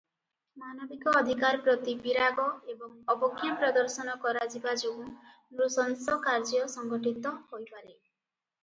ମାନବିକ 0.61 1.11
ଅଧିକାର 1.19 1.59
ପ୍ରତି 1.67 1.93
ବିରାଗ 2.05 2.45
ଓ 2.47 2.49
ଅବଜ୍ଞା 3.15 3.53
ପ୍ରଦର୍ଶନ 3.65 4.17
କରାଯିବା 4.25 4.75
ଯୋଗୁଁ 4.87 5.07
ନୃଶଂସ 5.61 6.19
କାର୍ଯ୍ୟ 6.29 6.67
ସଂଘଟିତ 6.79 7.37
ହୋଇପାରେ। 7.39 7.95